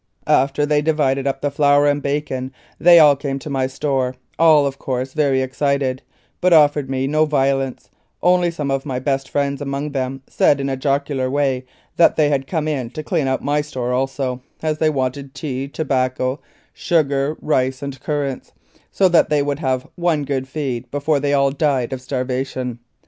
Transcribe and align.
After 0.25 0.65
they 0.65 0.81
divided 0.81 1.27
up 1.27 1.41
the 1.41 1.51
flour 1.51 1.85
and 1.85 2.01
bacon, 2.01 2.51
they 2.79 2.97
all 2.97 3.15
came 3.15 3.37
to 3.37 3.51
my 3.51 3.67
store, 3.67 4.15
all, 4.39 4.65
of 4.65 4.79
course, 4.79 5.13
very 5.13 5.43
excited, 5.43 6.01
but 6.41 6.53
offered 6.53 6.89
me 6.89 7.05
no 7.05 7.25
violence, 7.25 7.91
only 8.23 8.49
some 8.49 8.71
of 8.71 8.83
my 8.83 8.97
best 8.97 9.29
friends 9.29 9.61
among 9.61 9.91
them 9.91 10.23
said 10.27 10.59
in 10.59 10.69
a 10.69 10.75
jocular 10.75 11.29
way 11.29 11.65
that 11.97 12.15
they 12.15 12.29
had 12.29 12.47
come 12.47 12.67
in 12.67 12.89
to 12.89 13.03
clean 13.03 13.27
out 13.27 13.43
my 13.43 13.61
store 13.61 13.93
also, 13.93 14.41
as 14.63 14.79
they 14.79 14.89
wanted 14.89 15.35
tea, 15.35 15.67
tobacco, 15.67 16.39
sugar, 16.73 17.37
rice 17.39 17.83
and 17.83 18.01
currants, 18.01 18.53
so 18.89 19.07
that 19.07 19.29
they 19.29 19.43
would 19.43 19.59
have 19.59 19.85
one 19.93 20.25
good 20.25 20.47
feed 20.47 20.89
before 20.89 21.19
they 21.19 21.31
all 21.35 21.51
died 21.51 21.93
of 21.93 22.01
starvation. 22.01 22.79